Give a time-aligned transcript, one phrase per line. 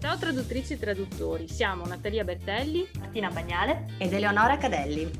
[0.00, 5.10] Ciao traduttrici e traduttori, siamo Natalia Bertelli, Martina Bagnale ed Eleonora Cadelli.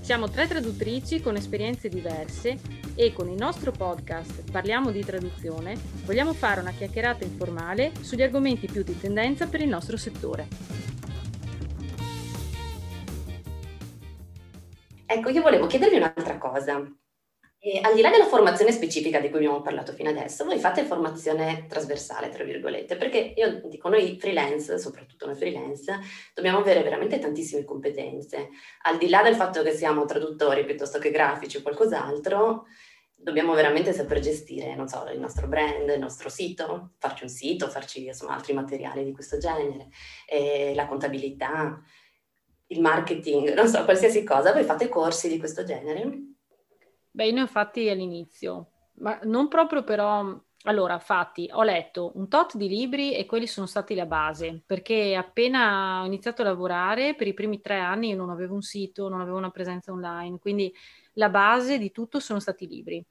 [0.00, 2.58] Siamo tre traduttrici con esperienze diverse
[2.94, 5.76] e con il nostro podcast Parliamo di traduzione
[6.06, 10.48] vogliamo fare una chiacchierata informale sugli argomenti più di tendenza per il nostro settore.
[15.04, 16.82] Ecco, io volevo chiedervi un'altra cosa.
[17.62, 20.82] E al di là della formazione specifica di cui abbiamo parlato fino adesso, voi fate
[20.82, 25.98] formazione trasversale, tra virgolette, perché io dico, noi freelance, soprattutto noi freelance,
[26.32, 28.48] dobbiamo avere veramente tantissime competenze.
[28.84, 32.64] Al di là del fatto che siamo traduttori piuttosto che grafici o qualcos'altro,
[33.14, 37.68] dobbiamo veramente saper gestire, non so, il nostro brand, il nostro sito, farci un sito,
[37.68, 39.88] farci insomma, altri materiali di questo genere,
[40.74, 41.78] la contabilità,
[42.68, 44.54] il marketing, non so, qualsiasi cosa.
[44.54, 46.28] Voi fate corsi di questo genere?
[47.12, 50.38] Beh, ne ho fatti all'inizio, ma non proprio però...
[50.64, 55.14] Allora, fatti, ho letto un tot di libri e quelli sono stati la base, perché
[55.14, 59.08] appena ho iniziato a lavorare, per i primi tre anni io non avevo un sito,
[59.08, 60.70] non avevo una presenza online, quindi
[61.14, 63.02] la base di tutto sono stati i libri.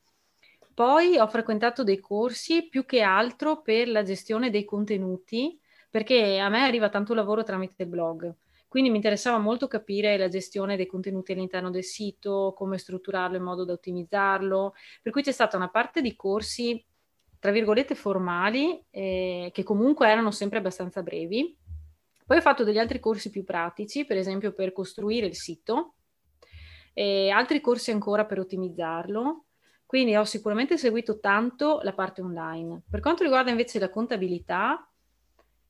[0.72, 6.50] Poi ho frequentato dei corsi più che altro per la gestione dei contenuti, perché a
[6.50, 8.32] me arriva tanto lavoro tramite il blog.
[8.70, 13.42] Quindi mi interessava molto capire la gestione dei contenuti all'interno del sito, come strutturarlo in
[13.42, 14.76] modo da ottimizzarlo.
[15.02, 16.86] Per cui c'è stata una parte di corsi,
[17.40, 21.58] tra virgolette, formali, eh, che comunque erano sempre abbastanza brevi.
[22.24, 25.96] Poi ho fatto degli altri corsi più pratici, per esempio per costruire il sito,
[26.94, 29.46] e altri corsi ancora per ottimizzarlo.
[29.84, 32.84] Quindi ho sicuramente seguito tanto la parte online.
[32.88, 34.88] Per quanto riguarda invece la contabilità,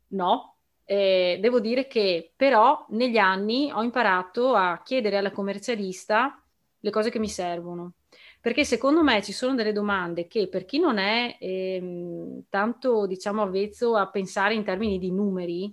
[0.08, 0.58] no,
[0.91, 6.43] eh, devo dire che però negli anni ho imparato a chiedere alla commercialista
[6.79, 7.93] le cose che mi servono.
[8.41, 13.43] Perché secondo me ci sono delle domande che per chi non è ehm, tanto, diciamo,
[13.43, 15.71] avvezzo a pensare in termini di numeri,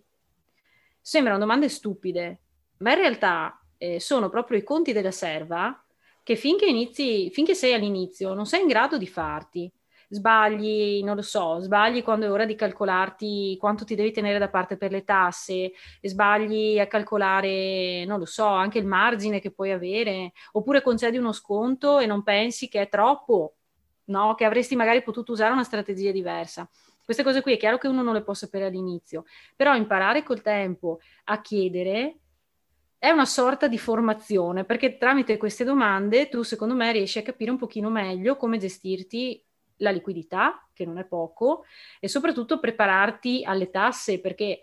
[1.01, 2.41] sembrano domande stupide,
[2.79, 5.83] ma in realtà eh, sono proprio i conti della serva
[6.23, 9.73] che finché, inizi, finché sei all'inizio non sei in grado di farti
[10.09, 14.49] sbagli, non lo so, sbagli quando è ora di calcolarti quanto ti devi tenere da
[14.49, 19.73] parte per le tasse, sbagli a calcolare, non lo so, anche il margine che puoi
[19.73, 23.57] avere, oppure concedi uno sconto e non pensi che è troppo,
[24.07, 24.35] no?
[24.35, 26.69] Che avresti magari potuto usare una strategia diversa.
[27.05, 29.25] Queste cose qui è chiaro che uno non le può sapere all'inizio,
[29.55, 32.19] però imparare col tempo a chiedere
[32.99, 37.51] è una sorta di formazione, perché tramite queste domande tu, secondo me, riesci a capire
[37.51, 39.46] un pochino meglio come gestirti
[39.79, 41.65] la liquidità, che non è poco,
[42.01, 44.61] e soprattutto prepararti alle tasse, perché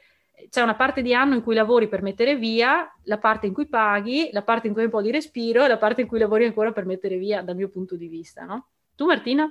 [0.50, 3.68] c'è una parte di anno in cui lavori per mettere via, la parte in cui
[3.68, 6.20] paghi, la parte in cui hai un po' di respiro e la parte in cui
[6.20, 8.70] lavori ancora per mettere via, dal mio punto di vista, no?
[8.96, 9.48] Tu Martina?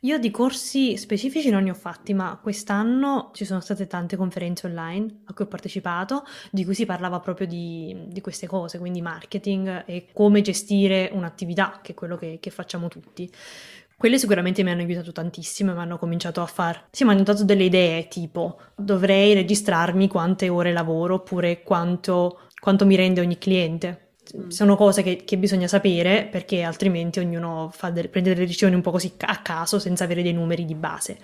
[0.00, 4.66] Io di corsi specifici non ne ho fatti, ma quest'anno ci sono state tante conferenze
[4.66, 9.00] online a cui ho partecipato, di cui si parlava proprio di, di queste cose, quindi
[9.00, 13.30] marketing e come gestire un'attività, che è quello che, che facciamo tutti.
[13.98, 16.88] Quelle sicuramente mi hanno aiutato tantissimo e mi hanno cominciato a far...
[16.90, 22.84] Sì, mi hanno dato delle idee, tipo dovrei registrarmi quante ore lavoro oppure quanto, quanto
[22.84, 24.10] mi rende ogni cliente.
[24.36, 24.48] Mm.
[24.48, 28.90] Sono cose che, che, bisogna sapere perché altrimenti ognuno delle, prende delle decisioni un po'
[28.90, 31.18] così a caso senza avere dei numeri di base.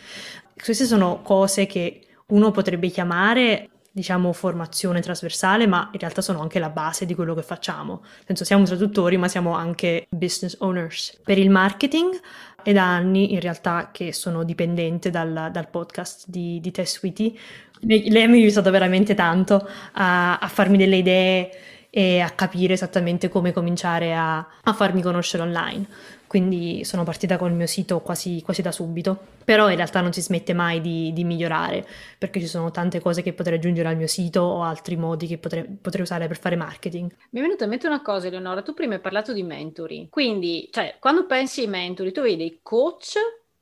[0.54, 6.58] Queste sono cose che uno potrebbe chiamare diciamo, formazione trasversale, ma in realtà sono anche
[6.58, 8.00] la base di quello che facciamo.
[8.02, 11.20] Nel senso, siamo traduttori, ma siamo anche business owners.
[11.22, 12.18] Per il marketing
[12.62, 17.38] è da anni in realtà che sono dipendente dal, dal podcast di, di Tess Witty.
[17.80, 21.50] Lei mi ha aiutato veramente tanto a, a farmi delle idee
[21.90, 25.86] e a capire esattamente come cominciare a, a farmi conoscere online
[26.32, 29.18] quindi sono partita col mio sito quasi, quasi, da subito.
[29.44, 33.20] Però in realtà non si smette mai di, di, migliorare, perché ci sono tante cose
[33.20, 36.56] che potrei aggiungere al mio sito o altri modi che potrei, potrei usare per fare
[36.56, 37.14] marketing.
[37.32, 40.70] Mi è venuta in mente una cosa, Eleonora, tu prima hai parlato di mentori, quindi
[40.72, 43.12] cioè, quando pensi ai mentori, tu vedi coach,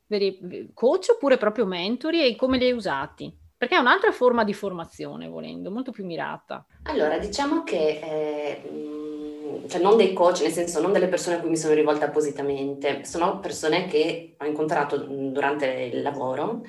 [0.07, 3.37] vedi coach oppure proprio mentori e come li hai usati?
[3.61, 6.65] Perché è un'altra forma di formazione, volendo, molto più mirata.
[6.85, 8.01] Allora, diciamo che...
[8.03, 12.07] Eh, cioè non dei coach, nel senso non delle persone a cui mi sono rivolta
[12.07, 16.63] appositamente, sono persone che ho incontrato durante il lavoro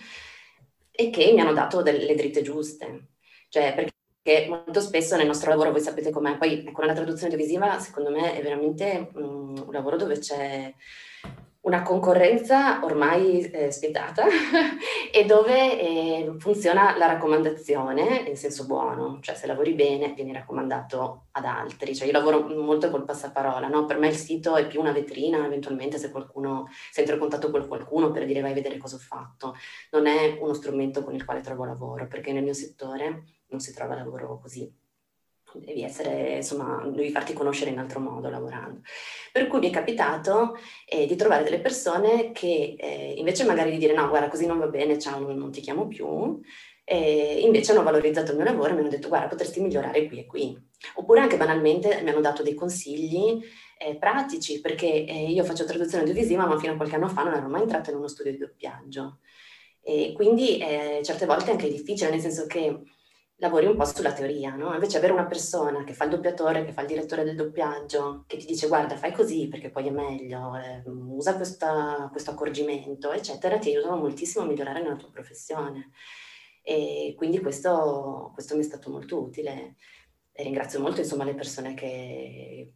[0.92, 3.12] e che mi hanno dato delle dritte giuste.
[3.48, 7.80] Cioè, perché molto spesso nel nostro lavoro, voi sapete com'è, poi con la traduzione audiovisiva
[7.80, 10.74] secondo me è veramente um, un lavoro dove c'è
[11.62, 14.26] una concorrenza ormai eh, spietata
[15.14, 21.28] e dove eh, funziona la raccomandazione in senso buono, cioè se lavori bene vieni raccomandato
[21.32, 23.86] ad altri, cioè io lavoro molto col passaparola, no?
[23.86, 27.52] per me il sito è più una vetrina eventualmente se qualcuno, se entro in contatto
[27.52, 29.56] con qualcuno per dire vai a vedere cosa ho fatto,
[29.92, 33.72] non è uno strumento con il quale trovo lavoro, perché nel mio settore non si
[33.74, 34.81] trova lavoro così
[35.60, 38.82] devi essere, insomma, devi farti conoscere in altro modo lavorando.
[39.32, 43.78] Per cui mi è capitato eh, di trovare delle persone che eh, invece magari di
[43.78, 46.40] dire no, guarda, così non va bene, ciao, non, non ti chiamo più,
[46.84, 50.20] eh, invece hanno valorizzato il mio lavoro e mi hanno detto guarda, potresti migliorare qui
[50.20, 50.70] e qui.
[50.96, 53.40] Oppure anche banalmente mi hanno dato dei consigli
[53.78, 57.34] eh, pratici, perché eh, io faccio traduzione audiovisiva, ma fino a qualche anno fa non
[57.34, 59.20] ero mai entrata in uno studio di doppiaggio.
[59.84, 62.82] E quindi eh, certe volte anche è difficile, nel senso che
[63.42, 64.72] lavori un po' sulla teoria, no?
[64.74, 68.38] Invece avere una persona che fa il doppiatore, che fa il direttore del doppiaggio, che
[68.38, 73.58] ti dice guarda fai così perché poi è meglio, eh, usa questa, questo accorgimento, eccetera,
[73.58, 75.90] ti aiutano moltissimo a migliorare nella tua professione.
[76.64, 79.76] E quindi questo, questo mi è stato molto utile
[80.32, 82.74] e ringrazio molto insomma le persone che,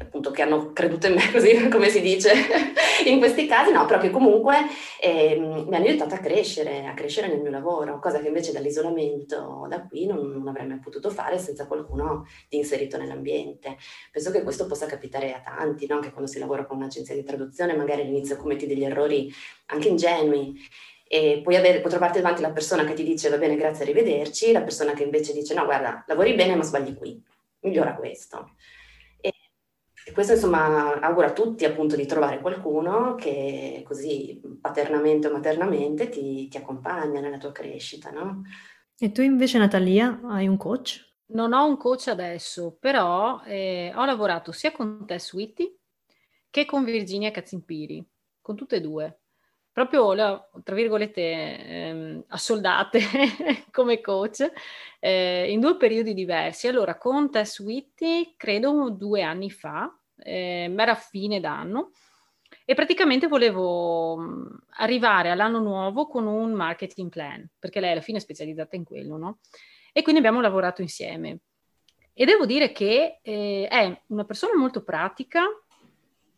[0.00, 2.32] appunto che hanno creduto in me, così come si dice
[3.06, 4.56] in questi casi, no, però che comunque
[5.00, 9.66] eh, mi hanno aiutato a crescere, a crescere nel mio lavoro, cosa che invece dall'isolamento
[9.68, 13.76] da qui non, non avrei mai potuto fare senza qualcuno di inserito nell'ambiente.
[14.10, 15.96] Penso che questo possa capitare a tanti, no?
[15.96, 19.32] anche quando si lavora con un'agenzia di traduzione, magari all'inizio commetti degli errori
[19.66, 20.54] anche ingenui
[21.08, 24.50] e puoi, avere, puoi trovarti davanti la persona che ti dice va bene, grazie, arrivederci,
[24.50, 27.22] la persona che invece dice no, guarda, lavori bene ma sbagli qui,
[27.60, 28.50] migliora questo.
[30.08, 36.08] E questo insomma auguro a tutti appunto di trovare qualcuno che così paternamente o maternamente
[36.08, 38.42] ti, ti accompagna nella tua crescita, no?
[38.96, 41.04] E tu invece Natalia hai un coach?
[41.30, 45.76] Non ho un coach adesso, però eh, ho lavorato sia con Tess Whitty
[46.50, 48.08] che con Virginia Cazzimpiri,
[48.40, 49.22] con tutte e due.
[49.76, 50.14] Proprio,
[50.62, 52.98] tra virgolette, ehm, assoldate
[53.70, 54.50] come coach
[54.98, 56.66] eh, in due periodi diversi.
[56.66, 61.90] Allora, con Tess Whitty, credo due anni fa, eh, era fine d'anno,
[62.64, 64.46] e praticamente volevo mm,
[64.78, 69.18] arrivare all'anno nuovo con un marketing plan, perché lei alla fine è specializzata in quello,
[69.18, 69.40] no?
[69.92, 71.40] E quindi abbiamo lavorato insieme.
[72.14, 75.44] E devo dire che eh, è una persona molto pratica,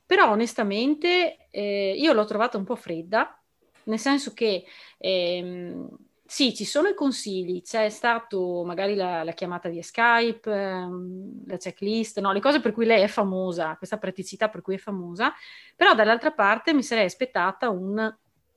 [0.09, 3.39] però onestamente eh, io l'ho trovata un po' fredda,
[3.85, 4.65] nel senso che
[4.97, 5.87] ehm,
[6.25, 11.59] sì, ci sono i consigli, c'è stato magari la, la chiamata via Skype, ehm, la
[11.59, 12.33] checklist, no?
[12.33, 15.31] le cose per cui lei è famosa, questa praticità per cui è famosa,
[15.77, 18.11] però dall'altra parte mi sarei aspettata un,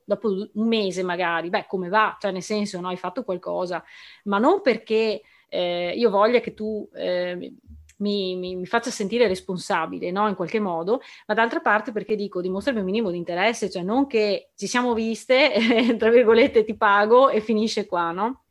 [0.05, 3.83] dopo un mese magari, beh come va, cioè nel senso no, hai fatto qualcosa,
[4.23, 7.55] ma non perché eh, io voglia che tu eh,
[8.01, 10.27] mi, mi, mi, faccia sentire responsabile, no?
[10.27, 14.07] In qualche modo, ma d'altra parte perché dico dimostrami un minimo di interesse, cioè non
[14.07, 15.53] che ci siamo viste,
[15.97, 18.43] tra virgolette ti pago e finisce qua, no?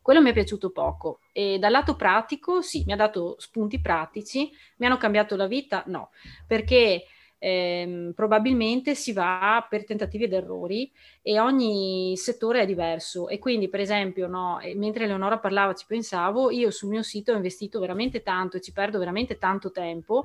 [0.00, 4.50] Quello mi è piaciuto poco e dal lato pratico sì, mi ha dato spunti pratici,
[4.78, 5.82] mi hanno cambiato la vita?
[5.86, 6.10] No,
[6.46, 7.04] perché
[7.38, 10.90] ehm, probabilmente si va per tentativi ed errori
[11.22, 16.50] e ogni settore è diverso e quindi per esempio no, mentre Eleonora parlava ci pensavo
[16.50, 20.24] io sul mio sito ho investito veramente tanto e ci perdo veramente tanto tempo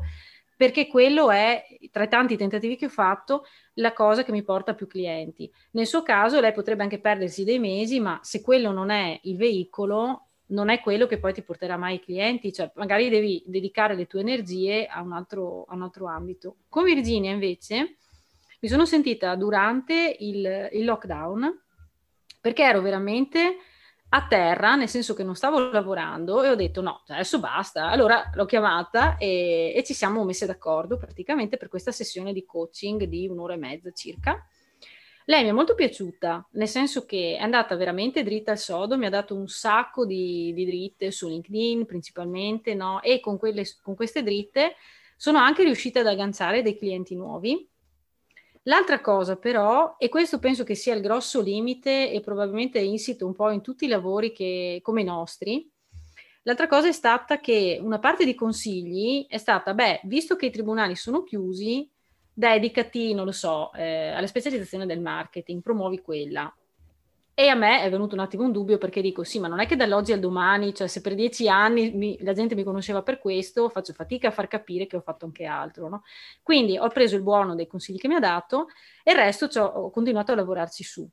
[0.55, 3.43] perché quello è, tra i tanti tentativi che ho fatto,
[3.75, 5.51] la cosa che mi porta più clienti.
[5.71, 9.35] Nel suo caso lei potrebbe anche perdersi dei mesi, ma se quello non è il
[9.35, 13.95] veicolo, non è quello che poi ti porterà mai i clienti, cioè magari devi dedicare
[13.95, 16.57] le tue energie a un altro, a un altro ambito.
[16.69, 17.97] Con Virginia invece
[18.59, 21.61] mi sono sentita durante il, il lockdown
[22.39, 23.57] perché ero veramente
[24.09, 27.89] a terra, nel senso che non stavo lavorando e ho detto no, adesso basta.
[27.89, 33.05] Allora l'ho chiamata e, e ci siamo messe d'accordo praticamente per questa sessione di coaching
[33.05, 34.45] di un'ora e mezza circa
[35.25, 39.05] lei mi è molto piaciuta, nel senso che è andata veramente dritta al sodo, mi
[39.05, 43.01] ha dato un sacco di, di dritte su LinkedIn principalmente, no?
[43.01, 44.75] E con, quelle, con queste dritte
[45.15, 47.67] sono anche riuscita ad agganciare dei clienti nuovi.
[48.63, 53.25] L'altra cosa però, e questo penso che sia il grosso limite e probabilmente è insito
[53.25, 55.69] un po' in tutti i lavori che, come i nostri,
[56.43, 60.51] l'altra cosa è stata che una parte di consigli è stata, beh, visto che i
[60.51, 61.89] tribunali sono chiusi,
[62.33, 66.53] dedicati, non lo so, eh, alla specializzazione del marketing, promuovi quella.
[67.35, 69.65] E a me è venuto un attimo un dubbio perché dico sì, ma non è
[69.65, 73.17] che dall'oggi al domani, cioè se per dieci anni mi, la gente mi conosceva per
[73.17, 75.89] questo, faccio fatica a far capire che ho fatto anche altro.
[75.89, 76.03] No?
[76.43, 78.67] Quindi ho preso il buono dei consigli che mi ha dato
[79.03, 81.09] e il resto ho continuato a lavorarci su.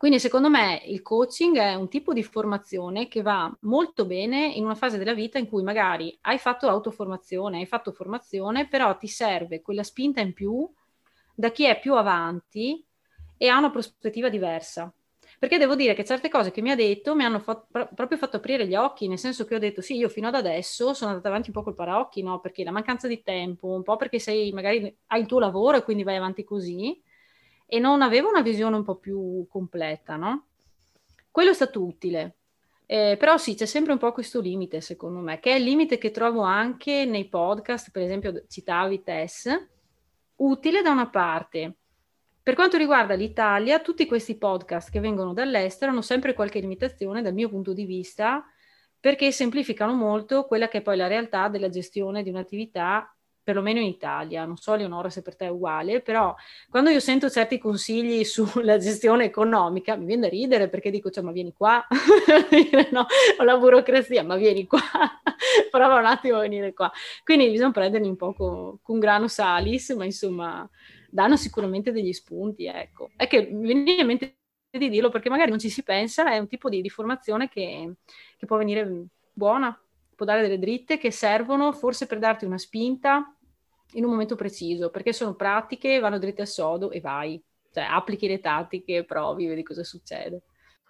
[0.00, 4.64] Quindi secondo me il coaching è un tipo di formazione che va molto bene in
[4.64, 9.06] una fase della vita in cui magari hai fatto autoformazione, hai fatto formazione, però ti
[9.08, 10.66] serve quella spinta in più
[11.34, 12.82] da chi è più avanti
[13.36, 14.90] e ha una prospettiva diversa.
[15.38, 18.38] Perché devo dire che certe cose che mi ha detto mi hanno fatto, proprio fatto
[18.38, 21.28] aprire gli occhi, nel senso che ho detto sì, io fino ad adesso sono andata
[21.28, 22.40] avanti un po' col paraocchi, no?
[22.40, 25.82] Perché la mancanza di tempo, un po' perché sei, magari hai il tuo lavoro e
[25.82, 26.98] quindi vai avanti così,
[27.72, 30.46] e non avevo una visione un po' più completa, no?
[31.30, 32.38] Quello è stato utile.
[32.84, 35.96] Eh, però sì, c'è sempre un po' questo limite, secondo me, che è il limite
[35.96, 39.68] che trovo anche nei podcast, per esempio citavi Tess,
[40.38, 41.76] utile da una parte,
[42.42, 47.34] per quanto riguarda l'Italia, tutti questi podcast che vengono dall'estero hanno sempre qualche limitazione dal
[47.34, 48.44] mio punto di vista,
[48.98, 53.16] perché semplificano molto quella che è poi la realtà della gestione di un'attività,
[53.50, 54.44] perlomeno in Italia.
[54.44, 56.34] Non so, Leonora, se per te è uguale, però
[56.68, 61.24] quando io sento certi consigli sulla gestione economica, mi viene da ridere perché dico, cioè,
[61.24, 61.84] ma vieni qua,
[62.92, 63.06] no,
[63.38, 64.78] ho la burocrazia, ma vieni qua,
[65.70, 66.90] prova un attimo a venire qua.
[67.24, 70.68] Quindi bisogna prenderli un po' con, con grano salis, ma insomma
[71.10, 73.10] danno sicuramente degli spunti, ecco.
[73.16, 74.36] È che mi viene in mente
[74.70, 77.94] di dirlo perché magari non ci si pensa, è un tipo di, di formazione che,
[78.36, 79.76] che può venire buona,
[80.14, 83.34] può dare delle dritte che servono forse per darti una spinta
[83.92, 87.42] in un momento preciso, perché sono pratiche, vanno dritte al sodo e vai.
[87.72, 90.42] Cioè, applichi le tattiche, provi, vedi cosa succede.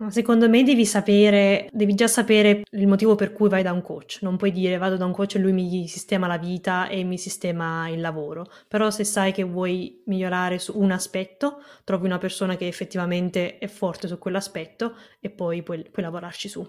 [0.09, 4.21] Secondo me devi sapere, devi già sapere il motivo per cui vai da un coach.
[4.23, 7.19] Non puoi dire vado da un coach e lui mi sistema la vita e mi
[7.19, 8.47] sistema il lavoro.
[8.67, 13.67] Però se sai che vuoi migliorare su un aspetto, trovi una persona che effettivamente è
[13.67, 16.67] forte su quell'aspetto e poi puoi, puoi lavorarci su.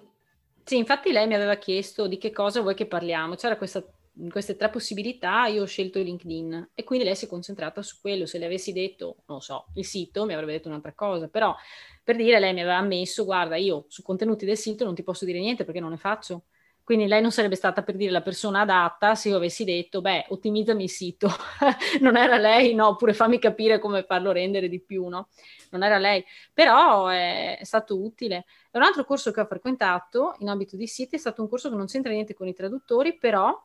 [0.65, 3.35] Sì, infatti lei mi aveva chiesto di che cosa vuoi che parliamo.
[3.35, 3.81] C'era questa
[4.29, 8.25] queste tre possibilità io ho scelto LinkedIn e quindi lei si è concentrata su quello.
[8.25, 11.55] Se le avessi detto, non so, il sito mi avrebbe detto un'altra cosa, però
[12.03, 15.25] per dire lei mi aveva ammesso, guarda, io su contenuti del sito non ti posso
[15.25, 16.43] dire niente perché non ne faccio.
[16.83, 20.25] Quindi lei non sarebbe stata per dire la persona adatta se io avessi detto, beh,
[20.29, 21.29] ottimizzami il sito.
[22.01, 25.29] non era lei, no, oppure fammi capire come farlo rendere di più, no?
[25.69, 26.25] Non era lei.
[26.53, 28.45] Però è, è stato utile.
[28.71, 31.69] E un altro corso che ho frequentato in ambito di siti è stato un corso
[31.69, 33.57] che non c'entra niente con i traduttori, però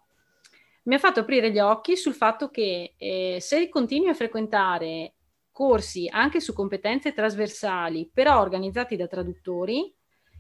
[0.87, 5.15] mi ha fatto aprire gli occhi sul fatto che eh, se continui a frequentare
[5.51, 9.95] corsi anche su competenze trasversali, però organizzati da traduttori,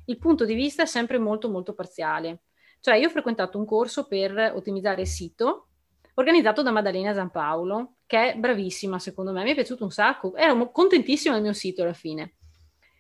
[0.06, 2.42] il punto di vista è sempre molto molto parziale.
[2.80, 5.68] Cioè io ho frequentato un corso per ottimizzare il sito
[6.14, 10.70] organizzato da Maddalena Zampaolo, che è bravissima secondo me, mi è piaciuto un sacco, ero
[10.70, 12.36] contentissima del mio sito alla fine.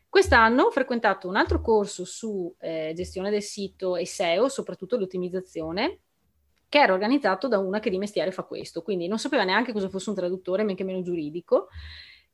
[0.08, 6.00] Quest'anno ho frequentato un altro corso su eh, gestione del sito e SEO, soprattutto l'ottimizzazione,
[6.76, 9.88] che era organizzato da una che di mestiere fa questo, quindi non sapeva neanche cosa
[9.88, 11.68] fosse un traduttore, men che meno giuridico.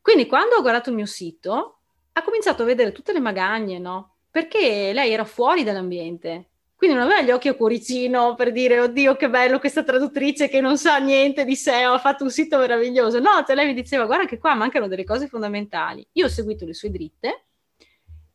[0.00, 1.78] Quindi quando ho guardato il mio sito,
[2.12, 4.16] ha cominciato a vedere tutte le magagne, no?
[4.32, 6.48] Perché lei era fuori dall'ambiente.
[6.74, 10.60] Quindi non aveva gli occhi a cuoricino per dire, oddio, che bello questa traduttrice che
[10.60, 13.20] non sa niente di sé, ha fatto un sito meraviglioso.
[13.20, 16.04] No, cioè lei mi diceva, guarda che qua mancano delle cose fondamentali.
[16.14, 17.44] Io ho seguito le sue dritte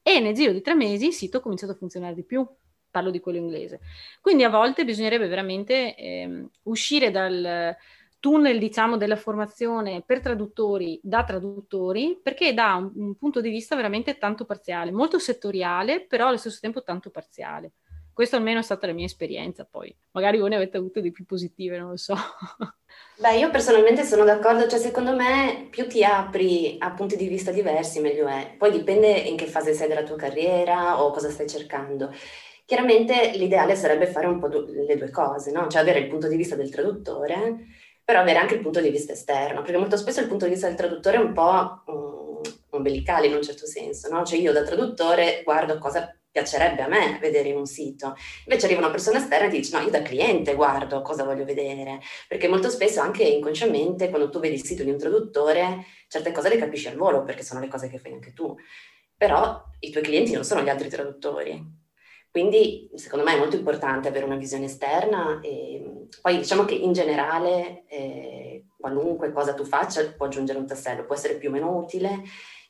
[0.02, 2.48] e nel giro di tre mesi il sito ha cominciato a funzionare di più
[2.98, 3.80] parlo di quello inglese.
[4.22, 7.76] Quindi a volte bisognerebbe veramente eh, uscire dal
[8.20, 13.76] tunnel, diciamo, della formazione per traduttori da traduttori, perché dà un, un punto di vista
[13.76, 17.74] veramente tanto parziale, molto settoriale, però allo stesso tempo tanto parziale.
[18.12, 21.24] Questa almeno è stata la mia esperienza, poi magari voi ne avete avute di più
[21.24, 22.16] positive, non lo so.
[23.20, 27.52] Beh, io personalmente sono d'accordo, cioè secondo me più ti apri a punti di vista
[27.52, 28.56] diversi meglio è.
[28.58, 32.12] Poi dipende in che fase sei della tua carriera o cosa stai cercando.
[32.68, 35.70] Chiaramente l'ideale sarebbe fare un po' du- le due cose, no?
[35.70, 37.66] Cioè avere il punto di vista del traduttore,
[38.04, 40.68] però avere anche il punto di vista esterno, perché molto spesso il punto di vista
[40.68, 44.26] del traduttore è un po' um, ombelicale in un certo senso, no?
[44.26, 48.16] Cioè io da traduttore guardo cosa piacerebbe a me vedere in un sito.
[48.46, 52.02] Invece arriva una persona esterna e dice no, io da cliente guardo cosa voglio vedere,
[52.28, 56.50] perché molto spesso anche inconsciamente quando tu vedi il sito di un traduttore, certe cose
[56.50, 58.54] le capisci al volo perché sono le cose che fai anche tu.
[59.16, 61.86] Però i tuoi clienti non sono gli altri traduttori,
[62.38, 66.94] quindi secondo me è molto importante avere una visione esterna e poi diciamo che in
[66.94, 71.76] generale eh, qualunque cosa tu faccia può aggiungere un tassello, può essere più o meno
[71.76, 72.22] utile.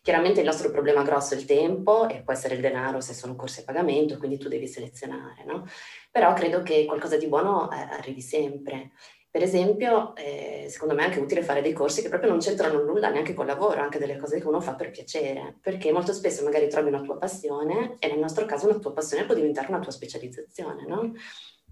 [0.01, 3.35] Chiaramente il nostro problema grosso è il tempo e può essere il denaro se sono
[3.35, 5.67] corsi a pagamento, quindi tu devi selezionare, no?
[6.11, 8.91] Però credo che qualcosa di buono eh, arrivi sempre
[9.37, 12.81] per esempio, eh, secondo me è anche utile fare dei corsi che proprio non c'entrano
[12.81, 16.43] nulla neanche col lavoro, anche delle cose che uno fa per piacere, perché molto spesso
[16.43, 19.77] magari trovi una tua passione e nel nostro caso una tua passione può diventare una
[19.77, 21.13] tua specializzazione, no?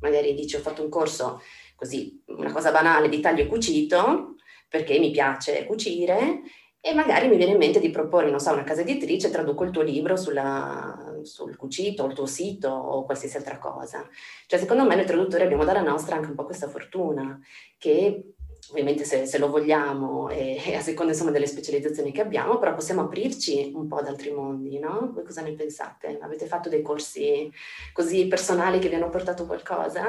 [0.01, 1.41] Magari dici ho fatto un corso
[1.73, 4.35] così, una cosa banale di taglio e cucito,
[4.69, 6.41] perché mi piace cucire
[6.79, 9.71] e magari mi viene in mente di proporre, non so, una casa editrice, traduco il
[9.71, 14.07] tuo libro sulla, sul cucito, il tuo sito o qualsiasi altra cosa.
[14.47, 17.39] Cioè, secondo me noi traduttori abbiamo dalla nostra anche un po' questa fortuna,
[17.77, 18.35] che
[18.69, 22.73] ovviamente se, se, lo vogliamo e, e, a seconda insomma delle specializzazioni che abbiamo, però
[22.73, 25.11] possiamo aprirci un po' ad altri mondi, no?
[25.13, 26.17] Voi cosa ne pensate?
[26.21, 27.51] Avete fatto dei corsi
[27.93, 30.05] così personali che vi hanno portato qualcosa?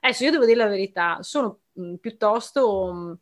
[0.00, 1.60] Adesso io devo dire la verità, sono
[2.00, 3.18] piuttosto...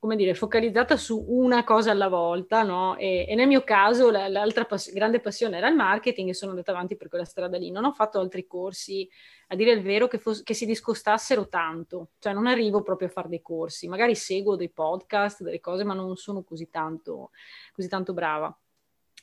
[0.00, 2.96] Come dire, focalizzata su una cosa alla volta, no?
[2.96, 6.52] E, e nel mio caso la, l'altra pass- grande passione era il marketing e sono
[6.52, 7.72] andata avanti per quella strada lì.
[7.72, 9.08] Non ho fatto altri corsi,
[9.48, 12.10] a dire il vero, che, fos- che si discostassero tanto.
[12.20, 13.88] Cioè non arrivo proprio a fare dei corsi.
[13.88, 17.30] Magari seguo dei podcast, delle cose, ma non sono così tanto,
[17.72, 18.56] così tanto brava.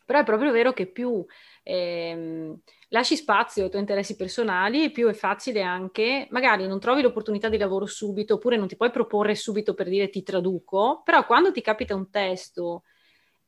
[0.06, 1.26] Però è proprio vero che più
[1.64, 2.60] ehm,
[2.90, 7.58] lasci spazio ai tuoi interessi personali, più è facile anche, magari non trovi l'opportunità di
[7.58, 11.62] lavoro subito, oppure non ti puoi proporre subito per dire ti traduco, però quando ti
[11.62, 12.84] capita un testo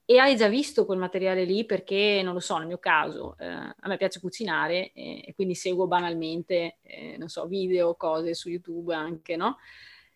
[0.10, 3.46] e hai già visto quel materiale lì, perché non lo so, nel mio caso, eh,
[3.46, 8.50] a me piace cucinare eh, e quindi seguo banalmente, eh, non so, video, cose su
[8.50, 9.58] YouTube anche, no?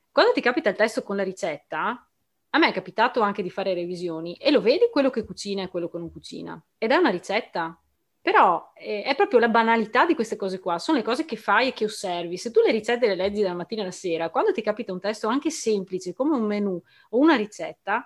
[0.10, 2.10] Quando ti capita il testo con la ricetta,
[2.53, 5.70] a me è capitato anche di fare revisioni e lo vedi quello che cucina e
[5.70, 6.62] quello che non cucina.
[6.77, 7.77] Ed è una ricetta.
[8.24, 11.70] Però eh, è proprio la banalità di queste cose qua, sono le cose che fai
[11.70, 12.38] e che osservi.
[12.38, 15.27] Se tu le ricette le leggi dalla mattina alla sera, quando ti capita un testo
[15.27, 16.79] anche semplice come un menù
[17.10, 18.05] o una ricetta,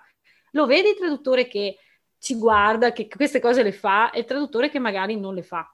[0.52, 1.76] lo vedi il traduttore che
[2.18, 5.70] ci guarda, che queste cose le fa e il traduttore che magari non le fa.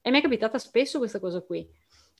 [0.00, 1.68] E mi è capitata spesso questa cosa qui.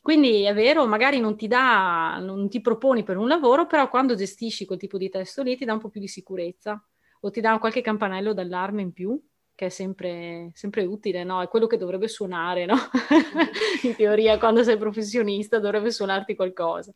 [0.05, 4.15] Quindi è vero, magari non ti dà, non ti proponi per un lavoro, però quando
[4.15, 6.79] gestisci quel tipo di testo lì ti dà un po' più di sicurezza
[7.21, 9.19] o ti dà qualche campanello d'allarme in più,
[9.55, 11.41] che è sempre, sempre utile, no?
[11.41, 12.77] È quello che dovrebbe suonare, no?
[13.85, 16.93] in teoria, quando sei professionista dovrebbe suonarti qualcosa.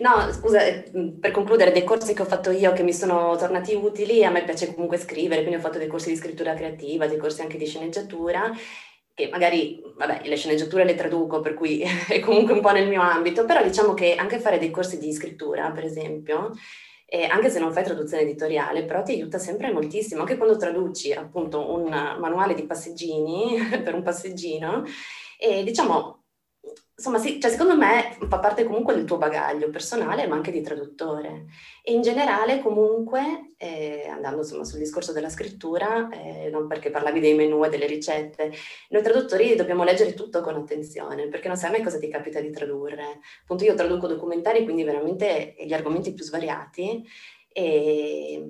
[0.00, 3.74] No, scusa, eh, per concludere, dei corsi che ho fatto io che mi sono tornati
[3.74, 7.18] utili, a me piace comunque scrivere, quindi ho fatto dei corsi di scrittura creativa, dei
[7.18, 8.50] corsi anche di sceneggiatura
[9.14, 13.02] che magari, vabbè, le sceneggiature le traduco, per cui è comunque un po' nel mio
[13.02, 16.52] ambito, però diciamo che anche fare dei corsi di scrittura, per esempio,
[17.06, 21.12] eh, anche se non fai traduzione editoriale, però ti aiuta sempre moltissimo, anche quando traduci
[21.12, 24.84] appunto un manuale di passeggini per un passeggino,
[25.38, 26.19] e diciamo
[27.00, 30.60] insomma, sì, cioè, secondo me fa parte comunque del tuo bagaglio personale, ma anche di
[30.60, 31.46] traduttore.
[31.82, 37.18] E in generale, comunque, eh, andando insomma, sul discorso della scrittura, eh, non perché parlavi
[37.20, 38.52] dei menu e delle ricette,
[38.90, 42.50] noi traduttori dobbiamo leggere tutto con attenzione, perché non sai mai cosa ti capita di
[42.50, 43.20] tradurre.
[43.42, 47.02] Appunto, io traduco documentari, quindi veramente gli argomenti più svariati.
[47.52, 48.44] E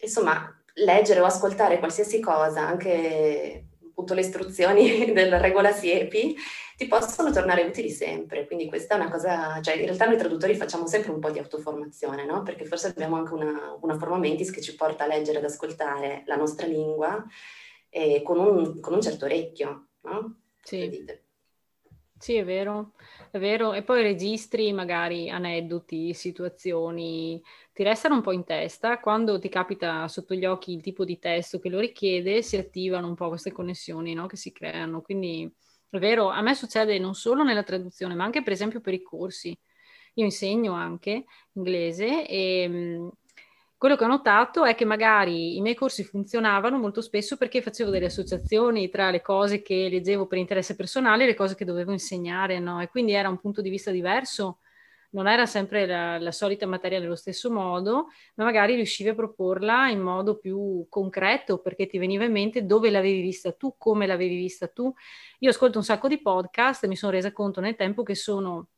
[0.00, 6.34] insomma, leggere o ascoltare qualsiasi cosa, anche appunto le istruzioni della regola Siepi,
[6.82, 8.46] ti possono tornare utili sempre.
[8.46, 11.38] Quindi questa è una cosa, cioè in realtà noi traduttori facciamo sempre un po' di
[11.38, 12.42] autoformazione, no?
[12.42, 16.24] Perché forse abbiamo anche una, una forma mentis che ci porta a leggere ed ascoltare
[16.26, 17.24] la nostra lingua
[17.88, 20.40] eh, con, un, con, un, certo orecchio, no?
[20.62, 21.04] Sì.
[22.18, 22.92] Sì, è vero,
[23.32, 23.72] è vero.
[23.72, 27.42] E poi registri magari aneddoti, situazioni,
[27.72, 29.00] ti restano un po' in testa.
[29.00, 33.08] Quando ti capita sotto gli occhi il tipo di testo che lo richiede, si attivano
[33.08, 34.26] un po' queste connessioni no?
[34.26, 35.02] che si creano.
[35.02, 35.52] Quindi
[35.96, 39.02] è vero, a me succede non solo nella traduzione, ma anche per esempio per i
[39.02, 39.56] corsi.
[40.14, 41.24] Io insegno anche
[41.54, 43.10] inglese e mh,
[43.76, 47.90] quello che ho notato è che magari i miei corsi funzionavano molto spesso perché facevo
[47.90, 51.92] delle associazioni tra le cose che leggevo per interesse personale e le cose che dovevo
[51.92, 52.80] insegnare, no?
[52.80, 54.58] E quindi era un punto di vista diverso
[55.12, 59.88] non era sempre la, la, solita materia nello stesso modo, ma magari riuscivi a proporla
[59.88, 64.36] in modo più concreto perché ti veniva in mente dove l'avevi vista tu, come l'avevi
[64.36, 64.92] vista tu.
[65.40, 68.68] Io ascolto un sacco di podcast e mi sono resa conto nel tempo che sono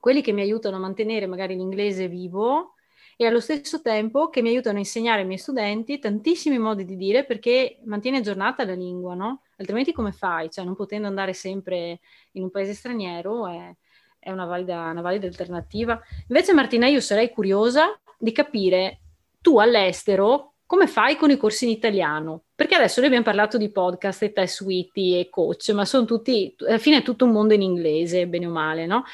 [0.00, 2.74] quelli che mi aiutano a mantenere magari l'inglese vivo
[3.16, 6.96] e allo stesso tempo che mi aiutano a insegnare ai miei studenti tantissimi modi di
[6.96, 9.42] dire perché mantiene aggiornata la lingua, no?
[9.56, 10.50] Altrimenti come fai?
[10.50, 12.00] Cioè non potendo andare sempre
[12.32, 13.74] in un paese straniero è
[14.18, 16.00] è una valida, una valida alternativa.
[16.28, 19.00] Invece Martina, io sarei curiosa di capire
[19.40, 22.42] tu all'estero come fai con i corsi in italiano?
[22.54, 26.54] Perché adesso noi abbiamo parlato di podcast e test witty e coach, ma sono tutti,
[26.58, 29.04] alla fine è tutto un mondo in inglese, bene o male, no?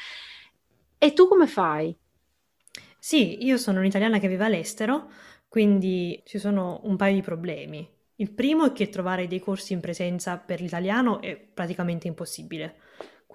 [0.97, 1.95] E tu come fai?
[2.99, 5.09] Sì, io sono un'italiana che vive all'estero,
[5.47, 7.89] quindi ci sono un paio di problemi.
[8.15, 12.79] Il primo è che trovare dei corsi in presenza per l'italiano è praticamente impossibile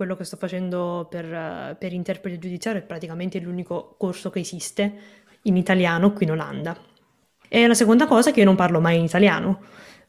[0.00, 4.94] quello che sto facendo per, per interprete giudiziario è praticamente l'unico corso che esiste
[5.42, 6.74] in italiano qui in Olanda.
[7.46, 9.60] E la seconda cosa è che io non parlo mai in italiano.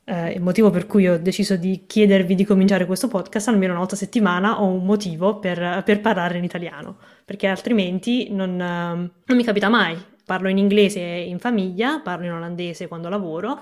[0.06, 3.82] Eh, il motivo per cui ho deciso di chiedervi di cominciare questo podcast almeno una
[3.82, 9.38] volta a settimana ho un motivo per, per parlare in italiano, perché altrimenti non, non
[9.38, 10.02] mi capita mai.
[10.24, 13.60] Parlo in inglese in famiglia, parlo in olandese quando lavoro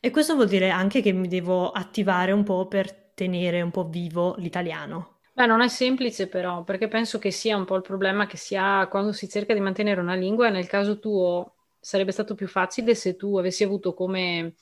[0.00, 3.84] e questo vuol dire anche che mi devo attivare un po' per tenere un po'
[3.84, 5.15] vivo l'italiano.
[5.36, 8.56] Beh, non è semplice però, perché penso che sia un po' il problema che si
[8.56, 12.94] ha quando si cerca di mantenere una lingua, nel caso tuo sarebbe stato più facile
[12.94, 14.54] se tu avessi avuto come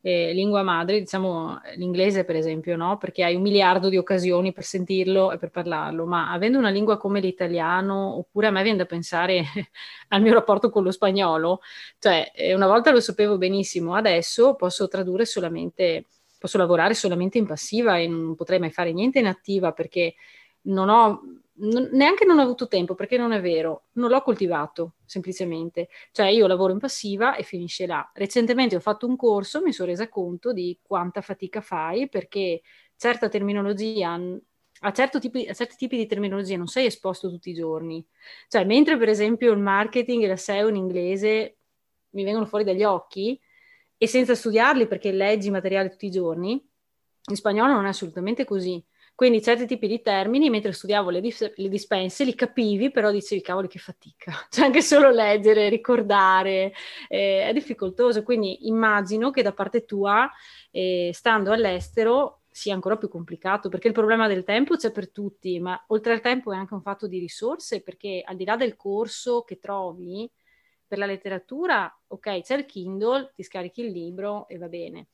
[0.00, 2.96] eh, lingua madre, diciamo l'inglese per esempio, no?
[2.96, 6.96] Perché hai un miliardo di occasioni per sentirlo e per parlarlo, ma avendo una lingua
[6.96, 9.44] come l'italiano, oppure a me viene da pensare
[10.08, 11.60] al mio rapporto con lo spagnolo,
[11.98, 16.06] cioè eh, una volta lo sapevo benissimo, adesso posso tradurre solamente,
[16.40, 20.14] posso lavorare solamente in passiva e non potrei mai fare niente in attiva perché
[20.62, 21.20] non ho
[21.60, 25.88] non, neanche non ho avuto tempo, perché non è vero, non l'ho coltivato semplicemente.
[26.10, 28.10] Cioè io lavoro in passiva e finisce là.
[28.14, 32.62] Recentemente ho fatto un corso, mi sono resa conto di quanta fatica fai perché
[32.96, 34.18] certa terminologia,
[34.80, 38.04] a, certo tipi, a certi tipi di terminologia non sei esposto tutti i giorni.
[38.48, 41.56] Cioè mentre per esempio il marketing e la SEO in inglese
[42.10, 43.38] mi vengono fuori dagli occhi
[44.02, 48.82] e senza studiarli perché leggi materiale tutti i giorni, in spagnolo non è assolutamente così.
[49.14, 53.42] Quindi certi tipi di termini, mentre studiavo le, dis- le dispense, li capivi, però dicevi,
[53.42, 54.32] cavoli, che fatica.
[54.48, 56.72] Cioè anche solo leggere, ricordare,
[57.08, 58.22] eh, è difficoltoso.
[58.22, 60.30] Quindi immagino che da parte tua,
[60.70, 65.60] eh, stando all'estero, sia ancora più complicato, perché il problema del tempo c'è per tutti,
[65.60, 68.76] ma oltre al tempo è anche un fatto di risorse, perché al di là del
[68.76, 70.26] corso che trovi
[70.90, 75.06] per la letteratura, ok, c'è il Kindle, ti scarichi il libro e va bene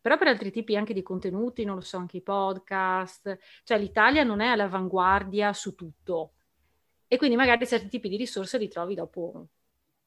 [0.00, 4.24] però per altri tipi anche di contenuti, non lo so, anche i podcast, cioè l'Italia
[4.24, 6.32] non è all'avanguardia su tutto
[7.06, 9.48] e quindi magari certi tipi di risorse li trovi dopo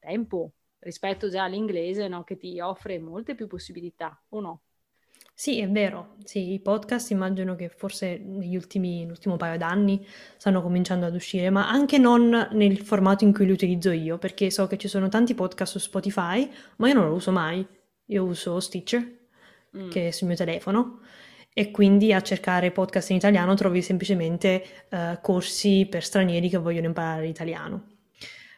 [0.00, 2.24] tempo rispetto già all'inglese no?
[2.24, 4.62] che ti offre molte più possibilità, o no?
[5.36, 6.14] Sì, è vero.
[6.22, 11.50] Sì, i podcast immagino che forse negli ultimi, nell'ultimo paio d'anni stanno cominciando ad uscire,
[11.50, 15.08] ma anche non nel formato in cui li utilizzo io, perché so che ci sono
[15.08, 17.66] tanti podcast su Spotify, ma io non lo uso mai.
[18.08, 19.22] Io uso Stitcher
[19.76, 19.90] mm.
[19.90, 21.00] che è sul mio telefono
[21.52, 26.86] e quindi a cercare podcast in italiano trovi semplicemente uh, corsi per stranieri che vogliono
[26.86, 27.86] imparare l'italiano.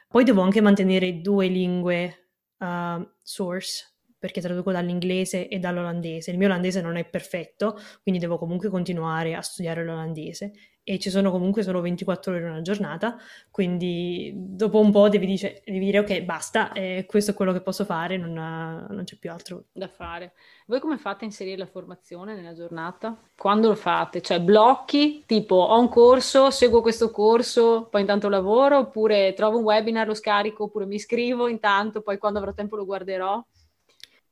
[0.08, 3.95] Poi devo anche mantenere due lingue uh, source
[4.26, 6.32] perché traduco dall'inglese e dall'olandese.
[6.32, 10.50] Il mio olandese non è perfetto, quindi devo comunque continuare a studiare l'olandese
[10.88, 13.16] e ci sono comunque solo 24 ore in una giornata,
[13.50, 17.60] quindi dopo un po' devi, dice, devi dire ok, basta, eh, questo è quello che
[17.60, 20.34] posso fare, non, ha, non, c'è più altro da fare.
[20.66, 23.20] Voi come fate a inserire la formazione nella giornata?
[23.36, 24.20] Quando lo fate?
[24.20, 29.64] Cioè blocchi, tipo ho un corso, seguo questo corso, poi intanto lavoro, oppure trovo un
[29.64, 33.44] webinar, lo scarico, oppure mi iscrivo intanto, poi quando avrò tempo lo guarderò?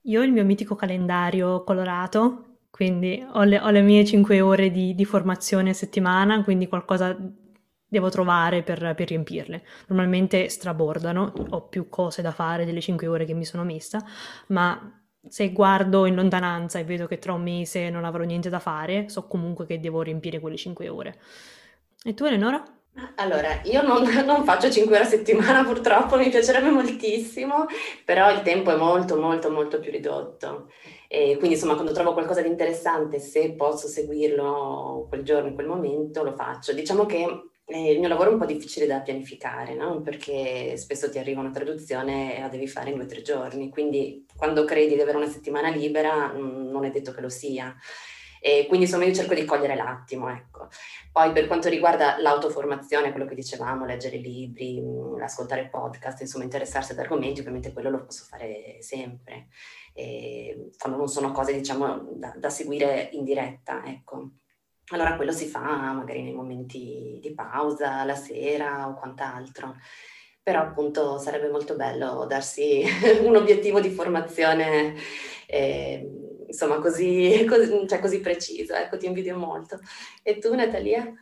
[0.04, 4.72] Io ho il mio mitico calendario colorato quindi ho le, ho le mie 5 ore
[4.72, 7.16] di, di, formazione a settimana, quindi qualcosa
[7.86, 9.64] devo trovare per, per, riempirle.
[9.86, 14.04] Normalmente strabordano, ho più cose da fare delle 5 ore che mi sono messa,
[14.48, 18.58] ma se guardo in lontananza e vedo che tra un mese non avrò niente da
[18.58, 21.20] fare, so comunque che devo riempire quelle 5 ore.
[22.02, 22.60] E tu Eleonora?
[23.16, 27.66] Allora, io non, non, faccio 5 ore a settimana purtroppo, mi piacerebbe moltissimo,
[28.04, 30.70] però il tempo è molto molto molto più ridotto.
[31.08, 35.66] E quindi insomma quando trovo qualcosa di interessante, se posso seguirlo quel giorno, in quel
[35.66, 36.72] momento, lo faccio.
[36.72, 37.26] Diciamo che
[37.66, 40.00] eh, il mio lavoro è un po' difficile da pianificare, no?
[40.02, 43.70] perché spesso ti arriva una traduzione e la devi fare in due o tre giorni,
[43.70, 47.74] quindi quando credi di avere una settimana libera mm, non è detto che lo sia.
[48.46, 50.68] E quindi insomma io cerco di cogliere l'attimo, ecco.
[51.10, 56.92] Poi per quanto riguarda l'autoformazione, quello che dicevamo, leggere libri, mm, ascoltare podcast, insomma interessarsi
[56.92, 59.46] ad argomenti, ovviamente quello lo posso fare sempre
[59.94, 64.32] eh, quando non sono cose diciamo da, da, seguire in diretta, ecco.
[64.88, 69.76] Allora quello si fa magari nei momenti di pausa, la sera o quant'altro.
[70.42, 72.84] Però appunto sarebbe molto bello darsi
[73.24, 74.94] un obiettivo di formazione
[75.46, 76.23] eh,
[76.54, 79.78] insomma così, così, cioè così preciso, ecco ti invidio molto.
[80.22, 81.12] E tu Natalia?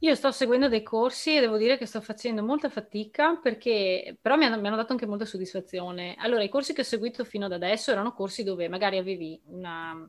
[0.00, 4.36] Io sto seguendo dei corsi e devo dire che sto facendo molta fatica perché però
[4.36, 6.14] mi hanno, mi hanno, dato anche molta soddisfazione.
[6.18, 10.06] Allora, i corsi che ho seguito fino ad adesso erano corsi dove magari avevi una,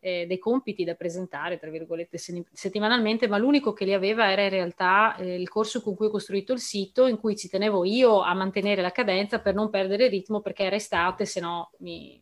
[0.00, 2.18] eh, dei compiti da presentare, tra virgolette,
[2.52, 6.10] settimanalmente, ma l'unico che li aveva era in realtà eh, il corso con cui ho
[6.10, 10.04] costruito il sito, in cui ci tenevo io a mantenere la cadenza per non perdere
[10.04, 12.18] il ritmo perché era estate, se no mi,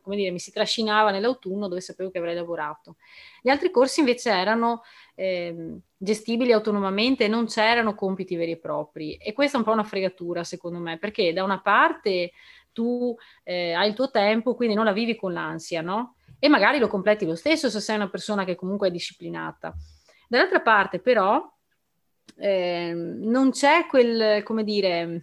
[0.00, 2.96] come dire, mi si trascinava nell'autunno dove sapevo che avrei lavorato.
[3.42, 4.82] Gli altri corsi invece erano
[5.14, 9.84] eh, gestibili autonomamente, non c'erano compiti veri e propri e questa è un po' una
[9.84, 12.32] fregatura secondo me, perché da una parte
[12.72, 16.16] tu eh, hai il tuo tempo, quindi non la vivi con l'ansia, no?
[16.38, 19.74] E magari lo completi lo stesso se sei una persona che comunque è disciplinata.
[20.28, 21.50] Dall'altra parte però
[22.36, 25.22] eh, non c'è quel, come dire,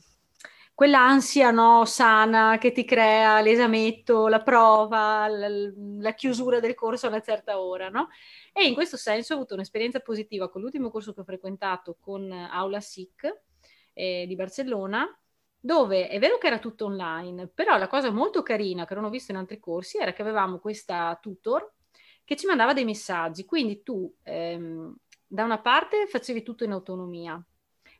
[0.73, 7.09] quell'ansia no, sana che ti crea l'esametto, la prova, la, la, chiusura del corso a
[7.09, 8.09] una certa ora, no?
[8.53, 12.31] E in questo senso ho avuto un'esperienza positiva con l'ultimo corso che ho frequentato con
[12.31, 13.41] Aula SIC
[13.93, 15.07] eh, di Barcellona,
[15.59, 19.09] dove è vero che era tutto online, però la cosa molto carina che non ho
[19.09, 21.71] visto in altri corsi era che avevamo questa tutor
[22.23, 24.95] che ci mandava dei messaggi, quindi tu ehm,
[25.27, 27.43] da una parte facevi tutto in autonomia,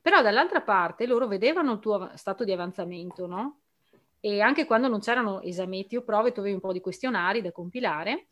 [0.01, 3.59] però dall'altra parte loro vedevano il tuo stato di avanzamento, no?
[4.19, 7.51] E anche quando non c'erano esametti o prove, tu avevi un po' di questionari da
[7.51, 8.27] compilare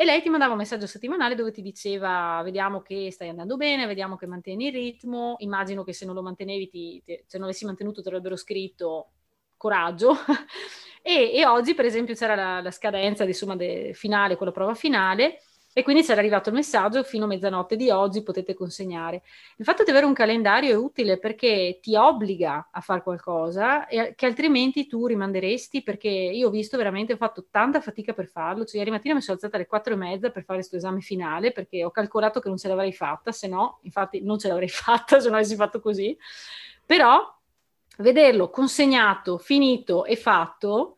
[0.00, 3.84] e lei ti mandava un messaggio settimanale dove ti diceva vediamo che stai andando bene,
[3.84, 7.48] vediamo che mantieni il ritmo, immagino che se non lo mantenevi, ti, ti, se non
[7.48, 9.10] avessi mantenuto ti avrebbero scritto
[9.56, 10.14] coraggio.
[11.02, 15.40] e, e, oggi per esempio c'era la, la scadenza insomma, de, finale, quella prova finale,
[15.78, 19.22] e quindi c'era arrivato il messaggio fino a mezzanotte di oggi potete consegnare.
[19.58, 24.12] Il fatto di avere un calendario è utile perché ti obbliga a fare qualcosa e
[24.16, 28.64] che altrimenti tu rimanderesti perché io ho visto veramente, ho fatto tanta fatica per farlo,
[28.64, 31.52] cioè ieri mattina mi sono alzata alle quattro e mezza per fare questo esame finale
[31.52, 35.20] perché ho calcolato che non ce l'avrei fatta, se no, infatti non ce l'avrei fatta
[35.20, 36.18] se non avessi fatto così,
[36.84, 37.24] però
[37.98, 40.96] vederlo consegnato, finito e fatto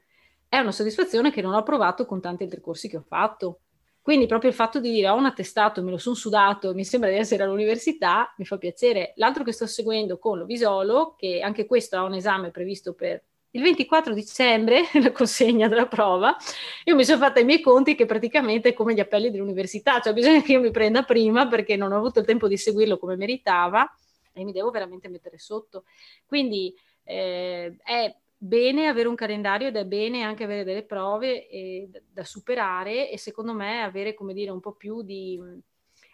[0.49, 3.61] è una soddisfazione che non ho provato con tanti altri corsi che ho fatto
[4.03, 7.11] quindi proprio il fatto di dire ho un attestato, me lo sono sudato, mi sembra
[7.11, 9.13] di essere all'università, mi fa piacere.
[9.17, 13.63] L'altro che sto seguendo con l'Ovisolo, che anche questo ha un esame previsto per il
[13.63, 16.37] 24 dicembre, la consegna della prova,
[16.85, 20.13] io mi sono fatta i miei conti che praticamente è come gli appelli dell'università, cioè
[20.13, 23.17] bisogna che io mi prenda prima perché non ho avuto il tempo di seguirlo come
[23.17, 23.93] meritava
[24.33, 25.85] e mi devo veramente mettere sotto.
[26.27, 31.91] Quindi eh, è bene avere un calendario ed è bene anche avere delle prove eh,
[32.11, 35.39] da superare e secondo me avere, come dire, un po' più di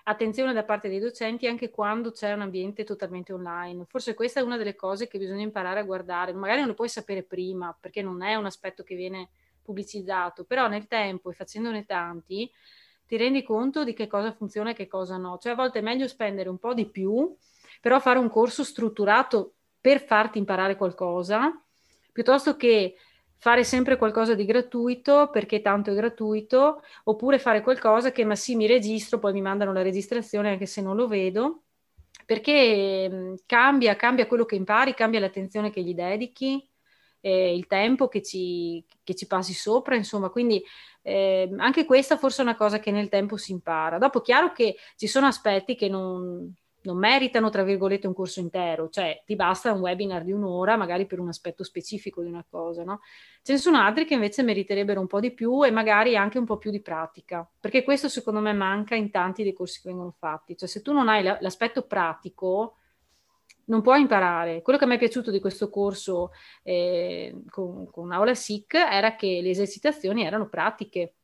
[0.08, 3.84] attenzione da parte dei docenti anche quando c'è un ambiente totalmente online.
[3.88, 6.32] Forse questa è una delle cose che bisogna imparare a guardare.
[6.32, 9.28] Magari non lo puoi sapere prima perché non è un aspetto che viene
[9.62, 12.50] pubblicizzato, però nel tempo e facendone tanti
[13.06, 15.38] ti rendi conto di che cosa funziona e che cosa no.
[15.38, 17.36] Cioè a volte è meglio spendere un po' di più,
[17.80, 21.60] però fare un corso strutturato per farti imparare qualcosa
[22.16, 22.96] piuttosto che
[23.36, 28.56] fare sempre qualcosa di gratuito perché tanto è gratuito, oppure fare qualcosa che ma sì
[28.56, 31.64] mi registro, poi mi mandano la registrazione anche se non lo vedo,
[32.24, 36.66] perché cambia, cambia quello che impari, cambia l'attenzione che gli dedichi,
[37.20, 40.64] eh, il tempo che ci, che ci, passi sopra, insomma, quindi
[41.02, 43.98] eh, anche questa forse è una cosa che nel tempo si impara.
[43.98, 46.50] Dopo, chiaro che ci sono aspetti che non,
[46.86, 51.06] non meritano, tra virgolette, un corso intero, cioè ti basta un webinar di un'ora, magari
[51.06, 53.00] per un aspetto specifico di una cosa, no?
[53.42, 56.44] Ce ne sono altri che invece meriterebbero un po' di più e magari anche un
[56.44, 60.14] po' più di pratica, perché questo secondo me manca in tanti dei corsi che vengono
[60.18, 62.76] fatti, cioè se tu non hai l'aspetto pratico,
[63.66, 64.62] non puoi imparare.
[64.62, 66.30] Quello che me è piaciuto di questo corso
[66.62, 71.14] eh, con, con Aula SIC era che le esercitazioni erano pratiche.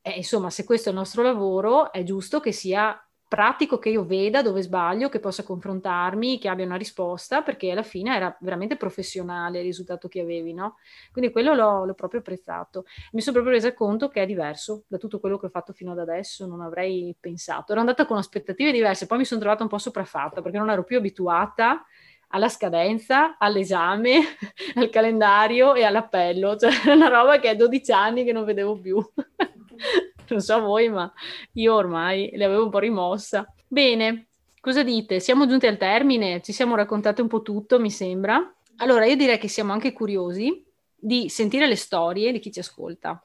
[0.00, 2.98] E, insomma, se questo è il nostro lavoro, è giusto che sia
[3.28, 7.82] pratico che io veda dove sbaglio, che possa confrontarmi, che abbia una risposta, perché alla
[7.82, 10.76] fine era veramente professionale il risultato che avevi, no?
[11.12, 12.86] Quindi quello l'ho, l'ho proprio apprezzato.
[13.12, 15.92] Mi sono proprio resa conto che è diverso da tutto quello che ho fatto fino
[15.92, 17.72] ad adesso, non avrei pensato.
[17.72, 20.84] Ero andata con aspettative diverse, poi mi sono trovata un po' sopraffatta perché non ero
[20.84, 21.84] più abituata
[22.28, 24.20] alla scadenza, all'esame,
[24.76, 28.98] al calendario e all'appello, cioè una roba che è 12 anni che non vedevo più.
[30.30, 31.10] non so voi, ma
[31.52, 33.46] io ormai le avevo un po' rimossa.
[33.66, 34.28] Bene,
[34.60, 35.20] cosa dite?
[35.20, 38.54] Siamo giunti al termine, ci siamo raccontate un po' tutto, mi sembra.
[38.76, 40.64] Allora, io direi che siamo anche curiosi
[40.94, 43.22] di sentire le storie di chi ci ascolta.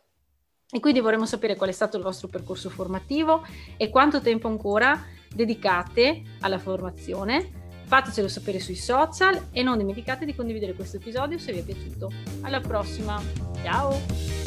[0.69, 3.45] E quindi vorremmo sapere qual è stato il vostro percorso formativo
[3.77, 4.99] e quanto tempo ancora
[5.31, 7.61] dedicate alla formazione.
[7.85, 12.11] Fatecelo sapere sui social e non dimenticate di condividere questo episodio se vi è piaciuto.
[12.41, 13.21] Alla prossima,
[13.61, 14.42] ciao!